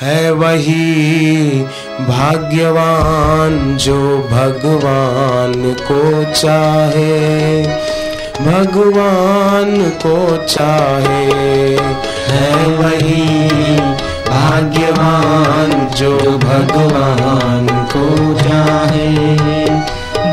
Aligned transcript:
है 0.00 0.30
वही 0.30 1.62
भाग्यवान 2.00 3.76
जो 3.76 4.18
भगवान 4.18 5.76
को 5.82 6.32
चाहे। 6.32 7.62
भगवान 8.46 9.90
को 10.06 10.46
चाहे। 10.46 11.24
है 12.28 12.66
वही 12.66 13.40
भाग्यवान 14.28 15.88
जो 15.96 16.18
भगवान 16.38 17.88
को 17.96 18.34
चाहे। 18.38 19.10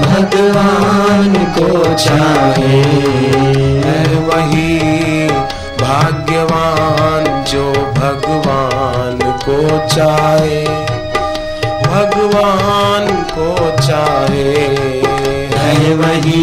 भगवान 0.00 1.34
को 1.58 1.94
चाहे। 1.94 2.82
है 3.88 4.20
वही 4.20 4.78
भाग्यवान 5.80 7.44
जो 7.44 7.72
भगवान 7.72 8.71
को 9.48 9.88
चाहे, 9.88 10.64
भगवान 11.82 13.06
को 13.38 13.76
चाहे। 13.86 14.52
है 15.54 15.94
वही 15.94 16.42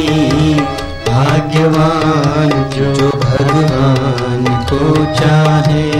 भाग्यवान 1.08 2.50
जो 2.50 3.10
भगवान 3.18 4.46
को 4.70 5.06
चाहे, 5.16 5.92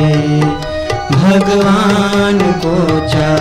भगवान 1.12 2.40
को 2.66 3.08
चाहे। 3.08 3.39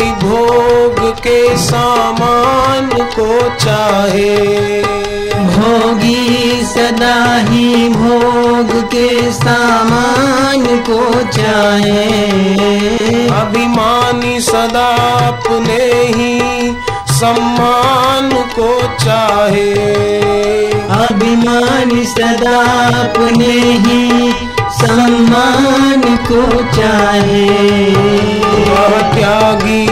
भोग 0.00 1.14
के 1.18 1.56
सामान 1.56 2.90
को 2.90 3.40
चाहे। 3.64 4.36
भोगी 5.32 6.60
सदा 6.62 7.36
ही 7.36 7.88
भोग 7.88 8.84
के 8.84 9.32
सामान 9.32 10.66
को 10.90 11.22
चाहे। 11.32 12.06
अभिमानी 13.28 14.40
सदा 14.40 14.88
अपने 15.28 16.02
ही 16.16 16.40
सम्मान 17.08 18.30
को 18.58 18.80
चाहे। 19.04 19.72
अभिमान 21.04 22.04
सदा 22.04 22.60
अपने 23.00 23.52
ही 23.62 24.32
सम्मान 24.70 26.18
को 26.32 26.62
चाहे। 26.62 27.50
वह 28.70 29.14
त्यागी 29.14 29.87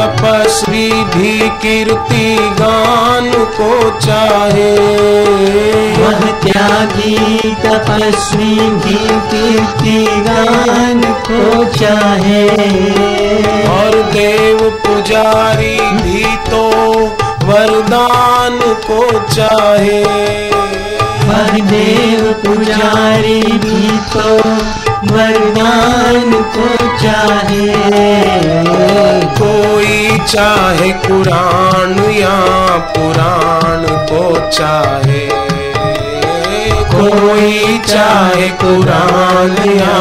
तपस्वी 0.00 1.04
भी 1.04 1.48
कीर्ति 1.48 2.36
गान 2.40 3.30
को 3.32 4.00
चाहे। 4.00 4.70
वह 5.94 6.20
त्यागी 6.20 7.54
तपस्वी 7.64 8.54
भी 8.54 8.96
कीर्ति 9.30 10.06
गान 10.20 11.00
को 11.30 11.64
चाहे। 11.64 12.48
और 13.68 14.02
देव 14.02 14.58
पुजारी 14.86 15.80
भी 15.80 16.24
तो 16.24 16.68
वरदान 17.44 18.58
को 18.90 19.20
चाहे। 19.34 20.04
वह 21.28 21.66
देव 21.66 22.32
पुजारी 22.46 23.42
भी 23.42 23.98
तो 24.12 24.50
वरदान 25.14 26.32
को 26.56 26.98
चाहे। 26.98 28.89
चाहे 30.30 30.92
कुरान 30.92 32.10
या 32.10 32.40
पुराण 32.76 33.82
को 34.06 34.50
चाहे। 34.50 35.28
कोई 36.92 37.78
चाहे 37.78 38.48
कुरान 38.48 39.70
या 39.70 39.96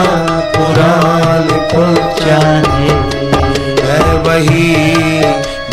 पुराण 0.55 1.43
को 1.71 1.85
चाहे। 2.19 2.89
है 3.81 4.17
वही 4.17 4.75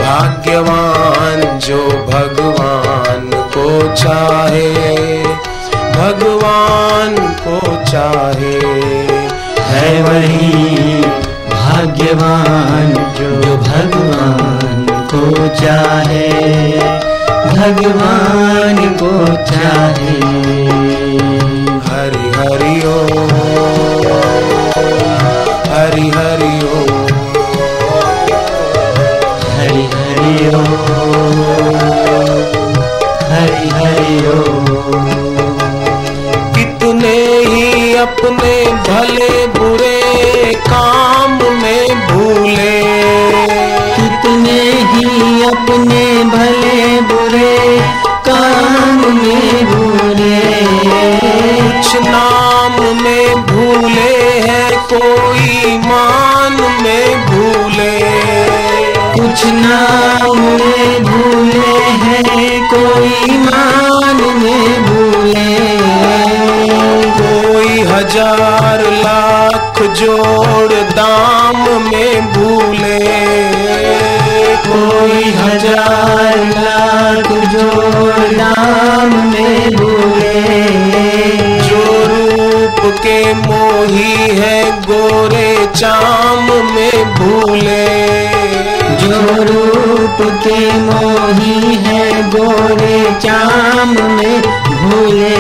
भाग्यवान 0.00 1.59
जो 1.59 1.87
भगवान 1.87 3.31
को 3.34 3.95
चाहे। 3.95 4.72
भगवान 5.93 7.16
को 7.49 7.91
चाहे। 7.91 8.59
है 9.66 10.03
वही 10.03 10.56
भगवान 17.66 18.77
को 18.99 19.12
चाहे। 19.47 20.12
हरि 21.87 22.27
हरि 22.34 22.75
ओम 22.87 23.32
हरि 25.72 26.04
हरि 26.16 26.53
ओम 26.66 26.93
हरि 29.56 29.82
हरि 29.94 30.37
ओम 30.59 31.41
हरि 33.32 33.69
हरि 33.78 34.16
ओम 34.34 34.69
कितने 36.54 37.16
ही 37.48 37.94
अपने 38.04 38.54
भले 38.88 39.33
बुरे 39.59 40.54
काम 40.71 41.38
में 41.62 41.87
भूले। 42.09 42.78
कितने 43.97 44.60
ही 44.93 45.43
अपने 45.50 46.06
नाम 52.01 53.03
में 53.03 53.43
भूले 53.43 54.15
हैं, 54.41 54.71
कोई 54.93 55.79
मान 55.79 56.57
में 56.83 57.27
भूले। 57.27 57.99
कुछ 59.12 59.45
नाम 59.47 60.39
में 60.39 61.05
भूले 61.05 61.77
हैं, 62.03 62.69
कोई 62.69 63.39
मान 63.39 64.17
में 64.43 64.84
भूले। 64.87 65.49
कोई 67.19 67.81
हज़ार 67.83 68.83
लाख 69.05 69.83
जोड़ 70.01 70.73
दाम 70.73 71.65
में 71.83 72.33
भूले। 72.33 72.99
कोई 74.67 75.23
हज़ार 75.33 76.37
लाख 76.59 77.28
जो 77.53 77.69
नाम 78.33 79.11
में 79.28 79.77
मोही 83.34 84.14
है 84.38 84.70
गोरे 84.81 85.66
चाम 85.76 86.44
में 86.75 87.14
भूले। 87.14 87.87
जो 88.97 89.42
रूप 89.42 90.19
के 90.47 90.59
मोही 90.81 91.75
है 91.75 92.31
गोरे 92.31 93.15
चाम 93.20 93.94
में 94.12 94.42
भूले। 94.66 95.36